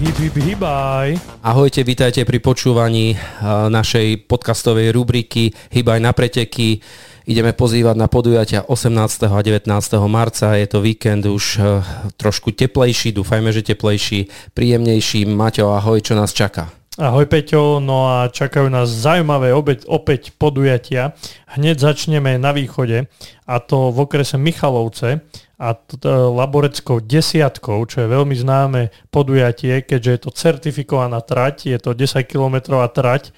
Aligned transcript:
Hip, 0.00 0.16
hip, 0.16 0.32
hibaj. 0.32 1.20
Ahojte, 1.44 1.84
vítajte 1.84 2.24
pri 2.24 2.40
počúvaní 2.40 3.20
uh, 3.20 3.68
našej 3.68 4.24
podcastovej 4.32 4.96
rubriky 4.96 5.52
Hybaj 5.68 6.00
na 6.00 6.16
preteky. 6.16 6.80
Ideme 7.28 7.52
pozývať 7.52 8.00
na 8.00 8.08
podujatia 8.08 8.64
18. 8.64 8.96
a 9.28 9.36
19. 9.44 9.68
marca. 10.08 10.56
Je 10.56 10.64
to 10.72 10.80
víkend 10.80 11.28
už 11.28 11.44
uh, 11.60 11.84
trošku 12.16 12.56
teplejší, 12.56 13.12
dúfajme, 13.12 13.52
že 13.52 13.60
teplejší, 13.60 14.32
príjemnejší. 14.56 15.28
Maťo, 15.28 15.68
ahoj, 15.76 16.00
čo 16.00 16.16
nás 16.16 16.32
čaká? 16.32 16.72
Ahoj 16.96 17.28
Peťo, 17.28 17.76
no 17.84 18.08
a 18.08 18.32
čakajú 18.32 18.72
nás 18.72 18.88
zaujímavé 18.88 19.52
opäť, 19.52 19.84
opäť 19.84 20.32
podujatia. 20.32 21.12
Hneď 21.52 21.76
začneme 21.76 22.40
na 22.40 22.56
východe 22.56 23.04
a 23.44 23.54
to 23.60 23.92
v 23.92 24.08
okrese 24.08 24.40
Michalovce 24.40 25.20
a 25.60 25.76
Laboreckou 26.08 27.04
desiatkou, 27.04 27.84
čo 27.84 28.00
je 28.00 28.08
veľmi 28.08 28.32
známe 28.32 28.88
podujatie, 29.12 29.84
keďže 29.84 30.10
je 30.10 30.20
to 30.24 30.30
certifikovaná 30.32 31.20
trať, 31.20 31.68
je 31.68 31.76
to 31.76 31.92
10 31.92 32.24
km 32.24 32.80
trať, 32.88 33.36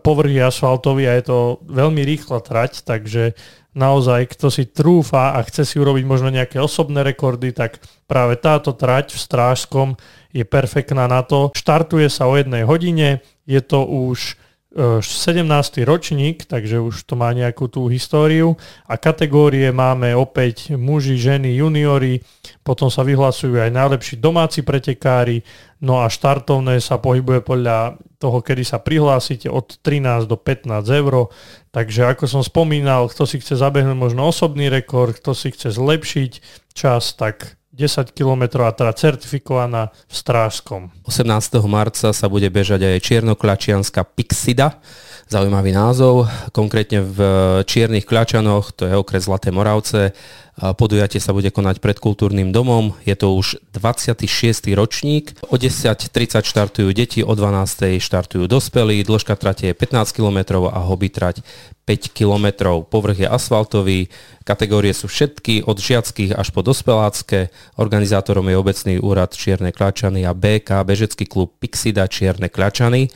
povrch 0.00 0.32
je 0.32 0.48
asfaltový 0.48 1.04
a 1.04 1.20
je 1.20 1.28
to 1.28 1.38
veľmi 1.68 2.00
rýchla 2.08 2.40
trať, 2.40 2.88
takže 2.88 3.36
naozaj, 3.76 4.32
kto 4.32 4.48
si 4.48 4.64
trúfa 4.64 5.36
a 5.36 5.44
chce 5.44 5.68
si 5.68 5.76
urobiť 5.76 6.04
možno 6.08 6.32
nejaké 6.32 6.56
osobné 6.56 7.04
rekordy, 7.04 7.52
tak 7.52 7.84
práve 8.08 8.40
táto 8.40 8.72
trať 8.72 9.12
v 9.12 9.20
Strážskom 9.20 9.88
je 10.32 10.48
perfektná 10.48 11.04
na 11.04 11.20
to. 11.20 11.52
Štartuje 11.52 12.08
sa 12.08 12.28
o 12.28 12.36
jednej 12.36 12.64
hodine, 12.64 13.20
je 13.44 13.60
to 13.60 13.84
už 13.84 14.40
17. 14.78 15.42
E, 15.42 15.82
ročník, 15.82 16.46
takže 16.46 16.78
už 16.78 17.02
to 17.02 17.18
má 17.18 17.34
nejakú 17.34 17.66
tú 17.66 17.90
históriu 17.90 18.54
a 18.86 18.94
kategórie 18.94 19.74
máme 19.74 20.14
opäť 20.14 20.78
muži, 20.78 21.18
ženy, 21.18 21.58
juniori, 21.58 22.22
potom 22.62 22.86
sa 22.86 23.02
vyhlasujú 23.02 23.58
aj 23.58 23.74
najlepší 23.74 24.22
domáci 24.22 24.62
pretekári, 24.62 25.42
no 25.82 25.98
a 25.98 26.06
štartovné 26.06 26.78
sa 26.78 27.02
pohybuje 27.02 27.42
podľa 27.42 27.98
toho, 28.22 28.38
kedy 28.38 28.62
sa 28.62 28.78
prihlásite 28.78 29.50
od 29.50 29.82
13 29.82 30.30
do 30.30 30.38
15 30.38 30.70
eur, 30.86 31.34
takže 31.74 32.06
ako 32.06 32.24
som 32.30 32.42
spomínal, 32.46 33.10
kto 33.10 33.26
si 33.26 33.42
chce 33.42 33.58
zabehnúť 33.58 33.98
možno 33.98 34.30
osobný 34.30 34.70
rekord, 34.70 35.18
kto 35.18 35.34
si 35.34 35.50
chce 35.50 35.74
zlepšiť 35.74 36.32
čas, 36.70 37.18
tak 37.18 37.57
10 37.78 38.10
km 38.10 38.66
a 38.66 38.74
teda 38.74 38.90
certifikovaná 38.90 39.94
v 40.10 40.14
Strážskom. 40.18 40.90
18. 41.06 41.30
marca 41.70 42.10
sa 42.10 42.26
bude 42.26 42.50
bežať 42.50 42.82
aj 42.82 43.06
Čiernoklačianská 43.06 44.02
Pixida, 44.02 44.82
zaujímavý 45.30 45.70
názov, 45.70 46.26
konkrétne 46.50 47.06
v 47.06 47.18
Čiernych 47.62 48.02
Kľačanoch, 48.02 48.74
to 48.74 48.90
je 48.90 48.98
okres 48.98 49.30
Zlaté 49.30 49.54
Moravce, 49.54 50.10
Podujatie 50.58 51.22
sa 51.22 51.30
bude 51.30 51.54
konať 51.54 51.78
pred 51.78 51.94
kultúrnym 52.02 52.50
domom. 52.50 52.98
Je 53.06 53.14
to 53.14 53.30
už 53.38 53.62
26. 53.78 54.26
ročník. 54.74 55.38
O 55.46 55.54
10.30 55.54 56.10
štartujú 56.42 56.90
deti, 56.90 57.22
o 57.22 57.30
12.00 57.30 58.02
štartujú 58.02 58.50
dospelí. 58.50 59.06
Dĺžka 59.06 59.38
trate 59.38 59.70
je 59.70 59.74
15 59.74 60.10
km 60.10 60.66
a 60.66 60.82
hobby 60.82 61.14
trať 61.14 61.46
5 61.86 62.10
km. 62.10 62.74
Povrch 62.90 63.22
je 63.22 63.28
asfaltový. 63.30 64.10
Kategórie 64.42 64.90
sú 64.90 65.06
všetky 65.06 65.62
od 65.62 65.78
žiackých 65.78 66.34
až 66.34 66.50
po 66.50 66.66
dospelácké. 66.66 67.54
Organizátorom 67.76 68.48
je 68.48 68.56
obecný 68.56 68.94
úrad 69.02 69.36
Čierne 69.36 69.74
Kľačany 69.74 70.24
a 70.24 70.32
BK, 70.32 70.88
bežecký 70.88 71.28
klub 71.28 71.60
Pixida 71.60 72.08
Čierne 72.08 72.48
Kľačany. 72.48 73.12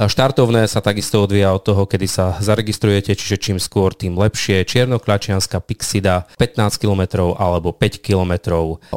Štartovné 0.00 0.64
sa 0.64 0.80
takisto 0.80 1.28
odvíja 1.28 1.52
od 1.52 1.60
toho, 1.60 1.84
kedy 1.84 2.08
sa 2.08 2.32
zaregistrujete, 2.40 3.12
čiže 3.12 3.36
čím 3.36 3.58
skôr, 3.60 3.92
tým 3.92 4.16
lepšie. 4.16 4.64
Čiernoklačianska 4.64 5.60
Pixida 5.60 6.24
15 6.40 6.80
km 6.80 7.28
alebo 7.36 7.76
5 7.76 8.00
km 8.00 8.32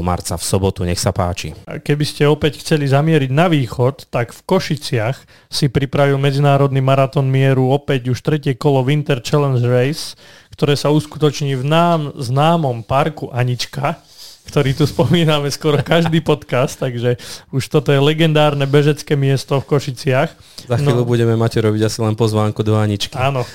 marca 0.00 0.40
v 0.40 0.44
sobotu, 0.44 0.88
nech 0.88 0.96
sa 0.96 1.12
páči. 1.12 1.52
Keby 1.68 2.04
ste 2.08 2.24
opäť 2.24 2.64
chceli 2.64 2.88
zamieriť 2.88 3.28
na 3.28 3.52
východ, 3.52 4.08
tak 4.08 4.32
v 4.32 4.40
Košiciach 4.48 5.50
si 5.52 5.68
pripravil 5.68 6.16
Medzinárodný 6.16 6.80
maratón 6.80 7.28
mieru 7.28 7.68
opäť 7.68 8.08
už 8.08 8.24
tretie 8.24 8.56
kolo 8.56 8.80
Winter 8.80 9.20
Challenge 9.20 9.60
Race, 9.60 10.16
ktoré 10.56 10.72
sa 10.72 10.88
uskutoční 10.88 11.52
v 11.60 11.68
nám 11.68 12.00
známom 12.16 12.80
parku 12.80 13.28
Anička 13.28 14.00
ktorý 14.48 14.74
tu 14.74 14.84
spomíname 14.88 15.46
skoro 15.52 15.78
každý 15.80 16.18
podcast, 16.30 16.80
takže 16.80 17.20
už 17.54 17.62
toto 17.70 17.94
je 17.94 18.00
legendárne 18.02 18.64
bežecké 18.66 19.14
miesto 19.14 19.58
v 19.60 19.68
Košiciach. 19.76 20.30
Za 20.66 20.76
chvíľu 20.76 21.04
no, 21.04 21.08
budeme 21.08 21.34
mať 21.38 21.62
robiť 21.62 21.82
asi 21.86 21.98
len 22.02 22.14
pozvánku 22.18 22.60
do 22.66 22.74
Aničky. 22.74 23.14
Áno. 23.14 23.46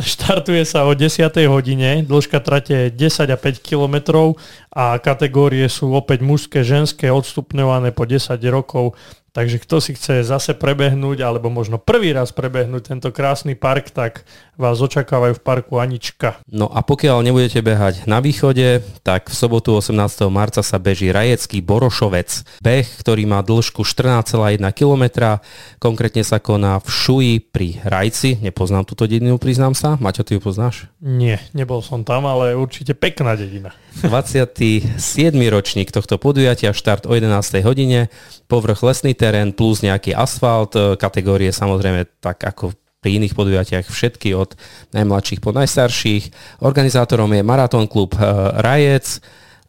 Štartuje 0.00 0.62
sa 0.62 0.86
o 0.86 0.92
10. 0.94 1.26
hodine, 1.50 2.06
dĺžka 2.06 2.38
trate 2.40 2.94
10 2.94 3.34
a 3.34 3.36
5 3.36 3.60
kilometrov 3.60 4.38
a 4.70 5.00
kategórie 5.02 5.66
sú 5.66 5.92
opäť 5.92 6.22
mužské, 6.22 6.62
ženské, 6.62 7.10
odstupňované 7.10 7.90
po 7.90 8.04
10 8.06 8.36
rokov 8.48 8.94
Takže 9.36 9.60
kto 9.60 9.84
si 9.84 9.92
chce 9.92 10.24
zase 10.24 10.56
prebehnúť, 10.56 11.20
alebo 11.20 11.52
možno 11.52 11.76
prvý 11.76 12.16
raz 12.16 12.32
prebehnúť 12.32 12.96
tento 12.96 13.12
krásny 13.12 13.52
park, 13.52 13.92
tak 13.92 14.24
vás 14.56 14.80
očakávajú 14.80 15.36
v 15.36 15.44
parku 15.44 15.76
Anička. 15.76 16.40
No 16.48 16.72
a 16.72 16.80
pokiaľ 16.80 17.20
nebudete 17.20 17.60
behať 17.60 18.08
na 18.08 18.24
východe, 18.24 18.80
tak 19.04 19.28
v 19.28 19.36
sobotu 19.36 19.76
18. 19.76 19.92
marca 20.32 20.64
sa 20.64 20.80
beží 20.80 21.12
Rajecký 21.12 21.60
Borošovec. 21.60 22.64
Beh, 22.64 22.88
ktorý 23.04 23.28
má 23.28 23.44
dĺžku 23.44 23.84
14,1 23.84 24.56
km, 24.72 25.04
konkrétne 25.76 26.24
sa 26.24 26.40
koná 26.40 26.80
v 26.80 26.88
Šuji 26.88 27.34
pri 27.44 27.84
Rajci. 27.84 28.40
Nepoznám 28.40 28.88
túto 28.88 29.04
dedinu, 29.04 29.36
priznám 29.36 29.76
sa. 29.76 30.00
Maťo, 30.00 30.24
ty 30.24 30.40
ju 30.40 30.40
poznáš? 30.40 30.88
Nie, 31.04 31.44
nebol 31.52 31.84
som 31.84 32.08
tam, 32.08 32.24
ale 32.24 32.56
určite 32.56 32.96
pekná 32.96 33.36
dedina. 33.36 33.76
27. 34.08 34.96
ročník 35.52 35.92
tohto 35.92 36.16
podujatia, 36.16 36.72
štart 36.72 37.04
o 37.04 37.12
11. 37.12 37.60
hodine, 37.60 38.08
povrch 38.48 38.80
lesný 38.80 39.12
terén 39.26 39.50
plus 39.50 39.82
nejaký 39.82 40.14
asfalt, 40.14 40.78
e, 40.78 40.94
kategórie 40.94 41.50
samozrejme 41.50 42.22
tak 42.22 42.46
ako 42.46 42.70
pri 43.02 43.18
iných 43.18 43.34
podujatiach 43.34 43.90
všetky 43.90 44.38
od 44.38 44.54
najmladších 44.94 45.42
po 45.42 45.50
najstarších. 45.50 46.30
Organizátorom 46.62 47.34
je 47.34 47.42
Maratón 47.42 47.90
klub 47.90 48.14
e, 48.14 48.22
Rajec 48.62 49.18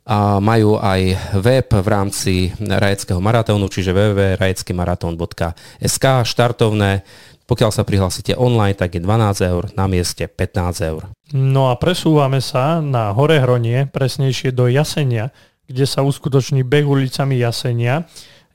a 0.07 0.39
majú 0.39 0.77
aj 0.77 1.17
web 1.41 1.67
v 1.67 1.87
rámci 1.89 2.53
Rajeckého 2.61 3.19
maratónu, 3.19 3.67
čiže 3.67 3.91
www.rajeckymaraton.sk 3.91 6.05
štartovné. 6.23 7.03
Pokiaľ 7.47 7.71
sa 7.71 7.87
prihlásite 7.87 8.35
online, 8.35 8.75
tak 8.75 8.95
je 8.95 9.01
12 9.03 9.51
eur, 9.51 9.67
na 9.75 9.87
mieste 9.87 10.27
15 10.27 10.81
eur. 10.83 11.07
No 11.31 11.71
a 11.71 11.79
presúvame 11.79 12.41
sa 12.43 12.83
na 12.83 13.15
Horehronie, 13.15 13.87
presnejšie 13.87 14.51
do 14.51 14.67
Jasenia, 14.67 15.31
kde 15.67 15.85
sa 15.87 16.03
uskutoční 16.03 16.63
beh 16.63 16.87
ulicami 16.87 17.39
Jasenia. 17.39 18.03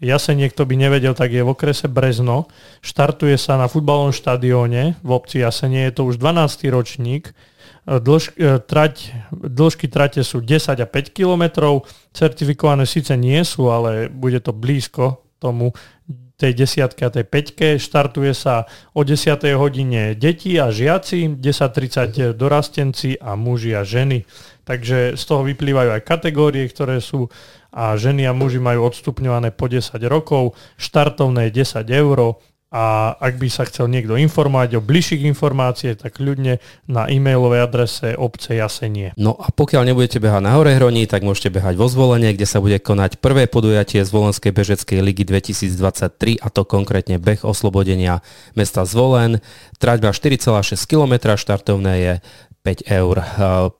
Jasenie, 0.02 0.50
kto 0.50 0.66
by 0.66 0.74
nevedel, 0.74 1.14
tak 1.14 1.30
je 1.30 1.46
v 1.46 1.54
okrese 1.54 1.86
Brezno. 1.86 2.50
Štartuje 2.82 3.38
sa 3.38 3.54
na 3.54 3.70
futbalovom 3.70 4.10
štadióne 4.10 4.98
v 4.98 5.10
obci 5.14 5.38
Jasenie, 5.38 5.86
je 5.88 5.94
to 5.94 6.02
už 6.10 6.18
12. 6.18 6.66
ročník. 6.74 7.30
Dĺž, 7.86 8.34
e, 8.38 8.58
trať, 8.62 9.14
dĺžky 9.30 9.86
trate 9.86 10.22
sú 10.26 10.42
10 10.42 10.78
a 10.82 10.86
5 10.86 11.14
kilometrov, 11.14 11.86
certifikované 12.14 12.86
síce 12.86 13.14
nie 13.14 13.42
sú, 13.46 13.70
ale 13.70 14.10
bude 14.10 14.38
to 14.42 14.50
blízko 14.50 15.22
tomu 15.42 15.74
tej 16.42 16.58
desiatke 16.58 17.06
a 17.06 17.14
tej 17.14 17.22
peťke. 17.22 17.78
Štartuje 17.78 18.34
sa 18.34 18.66
o 18.98 19.06
10. 19.06 19.54
hodine 19.54 20.18
deti 20.18 20.58
a 20.58 20.74
žiaci, 20.74 21.38
10.30 21.38 22.34
dorastenci 22.34 23.14
a 23.22 23.38
muži 23.38 23.78
a 23.78 23.86
ženy. 23.86 24.26
Takže 24.62 25.18
z 25.18 25.22
toho 25.26 25.42
vyplývajú 25.42 25.90
aj 25.98 26.06
kategórie, 26.06 26.66
ktoré 26.70 27.02
sú 27.02 27.26
a 27.72 27.96
ženy 27.96 28.28
a 28.28 28.36
muži 28.36 28.60
majú 28.60 28.84
odstupňované 28.84 29.50
po 29.56 29.64
10 29.64 29.96
rokov, 30.04 30.52
štartovné 30.76 31.48
10 31.48 31.88
eur 31.88 32.36
a 32.72 33.12
ak 33.20 33.36
by 33.36 33.52
sa 33.52 33.68
chcel 33.68 33.84
niekto 33.92 34.16
informovať 34.16 34.80
o 34.80 34.84
bližších 34.84 35.28
informácie, 35.28 35.92
tak 35.92 36.16
ľudne 36.16 36.56
na 36.88 37.04
e-mailovej 37.04 37.60
adrese 37.60 38.16
obce 38.16 38.56
Jasenie. 38.56 39.12
No 39.20 39.36
a 39.36 39.52
pokiaľ 39.52 39.92
nebudete 39.92 40.16
behať 40.16 40.40
na 40.40 40.56
Horehroní, 40.56 41.04
tak 41.04 41.20
môžete 41.20 41.52
behať 41.52 41.76
vo 41.76 41.92
Zvolenie, 41.92 42.32
kde 42.32 42.48
sa 42.48 42.64
bude 42.64 42.80
konať 42.80 43.20
prvé 43.20 43.44
podujatie 43.44 44.00
Zvolenskej 44.00 44.56
bežeckej 44.56 45.04
ligy 45.04 45.28
2023 45.28 46.40
a 46.40 46.48
to 46.48 46.64
konkrétne 46.64 47.20
beh 47.20 47.44
oslobodenia 47.44 48.24
mesta 48.56 48.88
Zvolen. 48.88 49.44
Traťba 49.76 50.16
4,6 50.16 50.72
km, 50.88 51.36
štartovné 51.36 51.94
je 52.00 52.12
5 52.62 52.86
eur. 52.86 53.16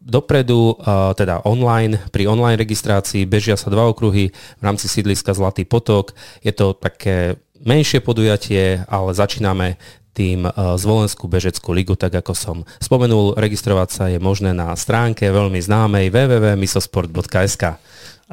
Dopredu, 0.02 0.74
teda 1.14 1.46
online, 1.46 2.02
pri 2.10 2.26
online 2.26 2.58
registrácii 2.58 3.30
bežia 3.30 3.54
sa 3.54 3.70
dva 3.70 3.86
okruhy 3.86 4.34
v 4.34 4.62
rámci 4.62 4.90
sídliska 4.90 5.30
Zlatý 5.38 5.62
potok. 5.62 6.18
Je 6.42 6.50
to 6.50 6.74
také 6.74 7.38
menšie 7.62 8.02
podujatie, 8.02 8.82
ale 8.90 9.14
začíname 9.14 9.78
tým 10.12 10.44
Zvolenskú 10.76 11.24
bežeckú 11.24 11.72
ligu, 11.72 11.96
tak 11.96 12.12
ako 12.12 12.36
som 12.36 12.56
spomenul, 12.82 13.38
registrovať 13.38 13.88
sa 13.88 14.04
je 14.12 14.20
možné 14.20 14.52
na 14.52 14.76
stránke 14.76 15.24
veľmi 15.30 15.56
známej 15.56 16.12
www.misosport.sk. 16.12 17.80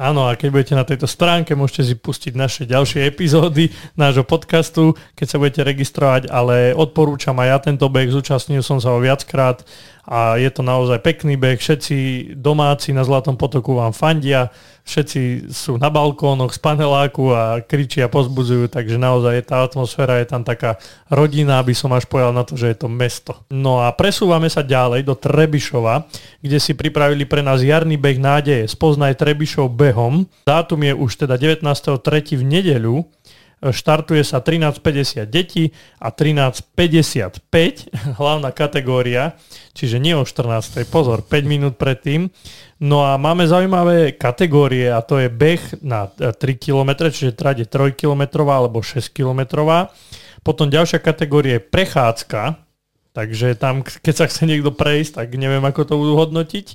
Áno, 0.00 0.24
a 0.24 0.32
keď 0.32 0.48
budete 0.48 0.72
na 0.72 0.88
tejto 0.88 1.04
stránke, 1.04 1.52
môžete 1.52 1.92
si 1.92 1.92
pustiť 1.92 2.32
naše 2.32 2.64
ďalšie 2.64 3.04
epizódy 3.04 3.68
nášho 4.00 4.24
podcastu, 4.24 4.96
keď 5.12 5.26
sa 5.28 5.36
budete 5.36 5.60
registrovať, 5.60 6.32
ale 6.32 6.72
odporúčam 6.72 7.36
aj 7.36 7.48
ja 7.52 7.58
tento 7.60 7.84
beh, 7.84 8.08
zúčastnil 8.08 8.64
som 8.64 8.80
sa 8.80 8.96
ho 8.96 8.98
viackrát 9.04 9.60
a 10.08 10.40
je 10.40 10.48
to 10.48 10.64
naozaj 10.64 11.04
pekný 11.04 11.36
beh. 11.36 11.60
Všetci 11.60 12.32
domáci 12.32 12.96
na 12.96 13.04
Zlatom 13.04 13.36
potoku 13.36 13.76
vám 13.76 13.92
fandia, 13.92 14.48
všetci 14.88 15.52
sú 15.52 15.78
na 15.78 15.86
balkónoch 15.86 16.50
z 16.50 16.58
paneláku 16.58 17.30
a 17.30 17.60
kričia, 17.62 18.10
pozbudzujú, 18.10 18.66
takže 18.72 18.98
naozaj 18.98 19.46
tá 19.46 19.62
atmosféra 19.62 20.18
je 20.18 20.26
tam 20.26 20.42
taká 20.42 20.80
rodina, 21.06 21.62
aby 21.62 21.76
som 21.76 21.92
až 21.94 22.10
povedal 22.10 22.34
na 22.34 22.42
to, 22.42 22.58
že 22.58 22.74
je 22.74 22.76
to 22.80 22.88
mesto. 22.90 23.38
No 23.52 23.84
a 23.84 23.92
presúvame 23.94 24.50
sa 24.50 24.66
ďalej 24.66 25.06
do 25.06 25.14
Trebišova, 25.14 26.10
kde 26.42 26.58
si 26.58 26.74
pripravili 26.74 27.22
pre 27.28 27.44
nás 27.44 27.62
jarný 27.62 27.94
beh 27.94 28.18
nádeje. 28.18 28.66
Spoznaj 28.66 29.20
Trebišov 29.20 29.70
behom. 29.90 30.30
Dátum 30.46 30.86
je 30.86 30.94
už 30.94 31.26
teda 31.26 31.34
19.3. 31.34 32.38
v 32.38 32.44
nedeľu 32.46 33.10
štartuje 33.60 34.24
sa 34.24 34.40
13.50 34.40 35.28
detí 35.28 35.76
a 36.00 36.08
13.55 36.08 37.44
hlavná 38.20 38.56
kategória, 38.56 39.36
čiže 39.76 40.00
nie 40.00 40.16
o 40.16 40.24
14. 40.24 40.88
pozor, 40.88 41.20
5 41.20 41.44
minút 41.44 41.76
predtým. 41.76 42.32
No 42.80 43.04
a 43.04 43.20
máme 43.20 43.44
zaujímavé 43.44 44.16
kategórie 44.16 44.88
a 44.88 45.04
to 45.04 45.20
je 45.20 45.28
beh 45.28 45.84
na 45.84 46.08
3 46.08 46.32
km, 46.56 47.12
čiže 47.12 47.36
trať 47.36 47.56
je 47.60 47.66
3 47.68 47.92
km 47.92 48.48
alebo 48.48 48.80
6 48.80 49.12
km. 49.12 49.60
Potom 50.40 50.72
ďalšia 50.72 51.04
kategória 51.04 51.60
je 51.60 51.68
prechádzka, 51.68 52.69
takže 53.20 53.52
tam, 53.60 53.84
keď 53.84 54.14
sa 54.16 54.24
chce 54.24 54.48
niekto 54.48 54.72
prejsť, 54.72 55.20
tak 55.20 55.36
neviem, 55.36 55.60
ako 55.60 55.84
to 55.84 55.94
budú 56.00 56.16
hodnotiť. 56.16 56.72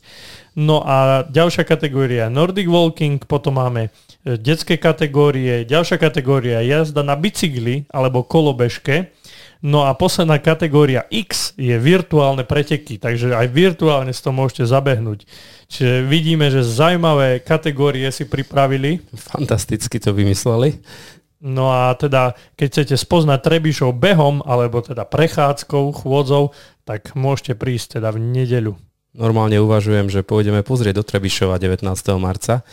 No 0.53 0.85
a 0.85 1.25
ďalšia 1.25 1.65
kategória 1.65 2.29
Nordic 2.29 2.69
Walking, 2.69 3.17
potom 3.25 3.57
máme 3.57 3.89
detské 4.23 4.77
kategórie, 4.77 5.65
ďalšia 5.65 5.97
kategória 5.97 6.61
jazda 6.61 7.01
na 7.01 7.17
bicykli 7.17 7.89
alebo 7.89 8.21
kolobežke. 8.21 9.09
No 9.65 9.89
a 9.89 9.97
posledná 9.97 10.37
kategória 10.37 11.09
X 11.09 11.57
je 11.57 11.73
virtuálne 11.81 12.45
preteky, 12.45 13.01
takže 13.01 13.33
aj 13.33 13.49
virtuálne 13.49 14.13
si 14.13 14.21
to 14.21 14.29
môžete 14.29 14.69
zabehnúť. 14.69 15.25
Čiže 15.65 16.05
vidíme, 16.05 16.53
že 16.53 16.61
zaujímavé 16.61 17.41
kategórie 17.41 18.05
si 18.13 18.29
pripravili. 18.29 19.01
Fantasticky 19.17 19.97
to 19.97 20.13
vymysleli. 20.13 20.77
No 21.43 21.71
a 21.71 21.91
teda, 21.99 22.37
keď 22.55 22.67
chcete 22.71 22.95
spoznať 22.95 23.39
Trebišov 23.43 23.91
behom, 23.95 24.39
alebo 24.45 24.79
teda 24.79 25.03
prechádzkou, 25.03 25.91
chôdzou, 25.91 26.55
tak 26.87 27.11
môžete 27.17 27.59
prísť 27.59 27.99
teda 27.99 28.15
v 28.15 28.23
nedeľu. 28.23 28.73
Normálne 29.15 29.59
uvažujem, 29.63 30.11
že 30.11 30.27
pôjdeme 30.27 30.59
pozrieť 30.63 30.99
do 30.99 31.03
Trebišova 31.07 31.55
19. 31.55 31.87
marca 32.19 32.67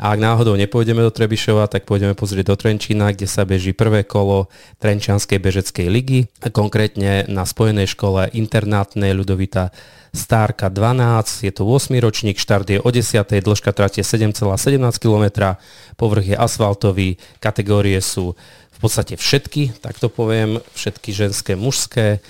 a 0.00 0.16
ak 0.16 0.24
náhodou 0.24 0.56
nepôjdeme 0.56 1.04
do 1.04 1.12
Trebišova, 1.12 1.68
tak 1.68 1.84
pôjdeme 1.84 2.16
pozrieť 2.16 2.48
do 2.48 2.56
Trenčína, 2.56 3.12
kde 3.12 3.28
sa 3.28 3.44
beží 3.44 3.76
prvé 3.76 4.08
kolo 4.08 4.48
Trenčianskej 4.80 5.36
bežeckej 5.36 5.86
ligy, 5.92 6.32
konkrétne 6.48 7.28
na 7.28 7.44
spojenej 7.44 7.92
škole 7.92 8.32
internátnej 8.32 9.12
Ľudovita 9.12 9.68
Stárka 10.16 10.72
12, 10.72 11.44
je 11.44 11.52
to 11.52 11.68
8 11.68 11.92
ročník, 12.00 12.40
štart 12.40 12.68
je 12.68 12.78
o 12.80 12.88
10, 12.88 13.20
dĺžka 13.20 13.72
trate 13.76 14.00
7,17 14.00 14.80
km, 14.96 15.56
povrch 16.00 16.24
je 16.32 16.36
asfaltový, 16.36 17.20
kategórie 17.40 18.00
sú 18.00 18.36
v 18.72 18.78
podstate 18.80 19.20
všetky, 19.20 19.76
tak 19.84 20.00
to 20.00 20.08
poviem, 20.08 20.60
všetky 20.72 21.16
ženské, 21.16 21.52
mužské, 21.56 22.24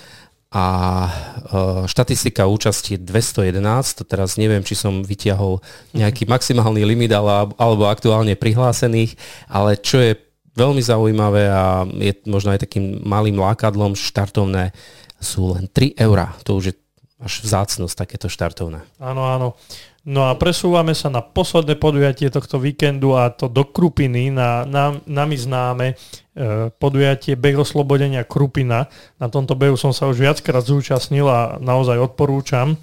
a 0.53 0.65
e, 0.69 1.11
štatistika 1.89 2.45
účasti 2.45 3.01
211, 3.01 3.57
to 3.97 4.03
teraz 4.05 4.37
neviem, 4.37 4.61
či 4.61 4.77
som 4.77 5.01
vytiahol 5.01 5.57
nejaký 5.97 6.29
maximálny 6.29 6.85
limit 6.85 7.09
alebo 7.09 7.89
aktuálne 7.89 8.37
prihlásených, 8.37 9.17
ale 9.49 9.81
čo 9.81 9.97
je 9.97 10.13
veľmi 10.53 10.77
zaujímavé 10.77 11.49
a 11.49 11.89
je 11.89 12.13
možno 12.29 12.53
aj 12.53 12.69
takým 12.69 13.01
malým 13.01 13.41
lákadlom, 13.41 13.97
štartovné 13.97 14.69
sú 15.17 15.57
len 15.57 15.65
3 15.65 15.97
eurá. 15.97 16.37
To 16.45 16.61
už 16.61 16.65
je 16.69 16.75
až 17.23 17.33
vzácnosť 17.41 17.95
takéto 17.95 18.27
štartovné. 18.27 18.83
Áno, 18.99 19.25
áno. 19.25 19.55
No 20.03 20.27
a 20.27 20.35
presúvame 20.35 20.91
sa 20.91 21.07
na 21.07 21.23
posledné 21.23 21.79
podujatie 21.79 22.27
tohto 22.27 22.59
víkendu 22.59 23.15
a 23.15 23.31
to 23.31 23.47
do 23.47 23.63
Krupiny, 23.63 24.35
na, 24.35 24.67
na 24.67 24.99
nami 25.07 25.39
známe 25.39 25.95
e, 26.35 26.67
podujatie 26.75 27.39
Beh 27.39 27.55
oslobodenia 27.55 28.27
Krupina. 28.27 28.91
Na 29.15 29.31
tomto 29.31 29.55
behu 29.55 29.79
som 29.79 29.95
sa 29.95 30.11
už 30.11 30.19
viackrát 30.19 30.59
zúčastnil 30.59 31.23
a 31.23 31.55
naozaj 31.55 32.03
odporúčam. 32.03 32.75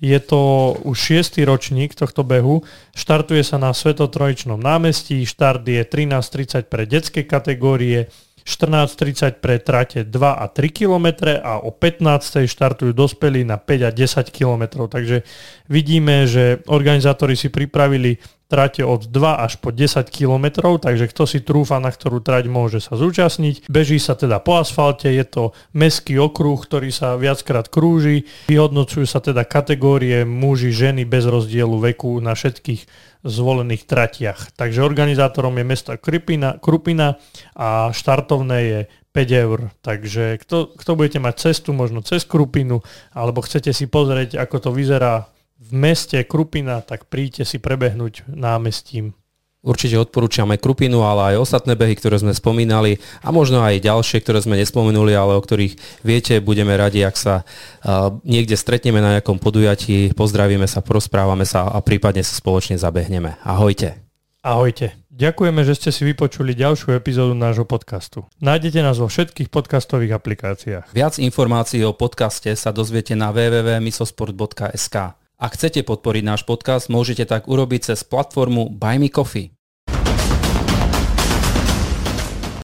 Je 0.00 0.16
to 0.16 0.72
už 0.88 0.96
šiestý 0.96 1.44
ročník 1.44 1.92
tohto 1.92 2.24
behu. 2.24 2.64
Štartuje 2.96 3.44
sa 3.44 3.60
na 3.60 3.76
Svetotrojičnom 3.76 4.56
námestí, 4.56 5.28
štart 5.28 5.68
je 5.68 5.84
13.30 5.84 6.72
pre 6.72 6.88
detské 6.88 7.28
kategórie, 7.28 8.08
14.30 8.44 9.38
pre 9.38 9.58
trate 9.58 10.04
2 10.04 10.32
a 10.32 10.44
3 10.48 10.68
km 10.68 11.06
a 11.42 11.62
o 11.62 11.70
15. 11.70 12.44
štartujú 12.46 12.92
dospelí 12.92 13.46
na 13.46 13.56
5 13.56 13.88
a 13.88 13.90
10 13.90 14.30
km. 14.34 14.88
Takže 14.90 15.22
vidíme, 15.70 16.26
že 16.26 16.58
organizátori 16.66 17.38
si 17.38 17.48
pripravili 17.48 18.18
trate 18.52 18.84
od 18.84 19.08
2 19.08 19.40
až 19.40 19.56
po 19.56 19.72
10 19.72 20.12
km, 20.12 20.76
takže 20.76 21.08
kto 21.08 21.24
si 21.24 21.40
trúfa, 21.40 21.80
na 21.80 21.88
ktorú 21.88 22.20
trať 22.20 22.52
môže 22.52 22.84
sa 22.84 23.00
zúčastniť. 23.00 23.64
Beží 23.72 23.96
sa 23.96 24.12
teda 24.12 24.44
po 24.44 24.60
asfalte, 24.60 25.08
je 25.08 25.24
to 25.24 25.56
meský 25.72 26.20
okruh, 26.20 26.60
ktorý 26.60 26.92
sa 26.92 27.16
viackrát 27.16 27.72
krúži. 27.72 28.28
Vyhodnocujú 28.52 29.08
sa 29.08 29.24
teda 29.24 29.48
kategórie 29.48 30.28
muži, 30.28 30.68
ženy 30.68 31.08
bez 31.08 31.24
rozdielu 31.24 31.80
veku 31.80 32.20
na 32.20 32.36
všetkých 32.36 32.84
zvolených 33.24 33.88
tratiach. 33.88 34.52
Takže 34.52 34.84
organizátorom 34.84 35.56
je 35.56 35.64
mesta 35.64 35.96
Krupina, 35.96 36.60
Krupina 36.60 37.16
a 37.56 37.88
štartovné 37.88 38.58
je 38.60 38.80
5 39.16 39.44
eur. 39.48 39.58
Takže 39.80 40.44
kto, 40.44 40.76
kto 40.76 40.90
budete 40.92 41.24
mať 41.24 41.34
cestu, 41.48 41.72
možno 41.72 42.04
cez 42.04 42.28
Krupinu, 42.28 42.84
alebo 43.16 43.40
chcete 43.40 43.72
si 43.72 43.88
pozrieť, 43.88 44.36
ako 44.36 44.56
to 44.68 44.70
vyzerá 44.76 45.31
v 45.62 45.70
meste 45.70 46.18
Krupina, 46.26 46.82
tak 46.82 47.06
príďte 47.06 47.46
si 47.46 47.62
prebehnúť 47.62 48.26
námestím. 48.26 49.14
Určite 49.62 49.94
odporúčame 49.94 50.58
Krupinu, 50.58 51.06
ale 51.06 51.34
aj 51.38 51.46
ostatné 51.46 51.78
behy, 51.78 51.94
ktoré 51.94 52.18
sme 52.18 52.34
spomínali 52.34 52.98
a 53.22 53.30
možno 53.30 53.62
aj 53.62 53.78
ďalšie, 53.78 54.18
ktoré 54.18 54.42
sme 54.42 54.58
nespomenuli, 54.58 55.14
ale 55.14 55.38
o 55.38 55.42
ktorých 55.42 56.02
viete, 56.02 56.42
budeme 56.42 56.74
radi, 56.74 57.06
ak 57.06 57.14
sa 57.14 57.46
uh, 57.46 58.10
niekde 58.26 58.58
stretneme 58.58 58.98
na 58.98 59.14
nejakom 59.18 59.38
podujatí, 59.38 60.18
pozdravíme 60.18 60.66
sa, 60.66 60.82
prosprávame 60.82 61.46
sa 61.46 61.70
a 61.70 61.78
prípadne 61.78 62.26
sa 62.26 62.34
spoločne 62.34 62.74
zabehneme. 62.74 63.38
Ahojte. 63.46 64.02
Ahojte. 64.42 64.98
Ďakujeme, 65.14 65.62
že 65.62 65.78
ste 65.78 65.94
si 65.94 66.02
vypočuli 66.02 66.58
ďalšiu 66.58 66.98
epizódu 66.98 67.38
nášho 67.38 67.62
podcastu. 67.62 68.26
Nájdete 68.42 68.82
nás 68.82 68.98
vo 68.98 69.06
všetkých 69.06 69.46
podcastových 69.46 70.18
aplikáciách. 70.18 70.90
Viac 70.90 71.22
informácií 71.22 71.86
o 71.86 71.94
podcaste 71.94 72.50
sa 72.58 72.74
dozviete 72.74 73.14
na 73.14 73.30
www.misosport.sk. 73.30 75.21
Ak 75.42 75.58
chcete 75.58 75.82
podporiť 75.82 76.22
náš 76.22 76.46
podcast, 76.46 76.86
môžete 76.86 77.26
tak 77.26 77.50
urobiť 77.50 77.90
cez 77.90 78.06
platformu 78.06 78.70
Buy 78.70 79.02
Me 79.02 79.10
Coffee. 79.10 79.50